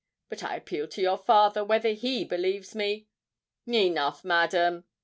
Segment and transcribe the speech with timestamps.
[0.29, 3.07] But I appeal to your father whether he believes me——"
[3.67, 4.85] "Enough, madam!"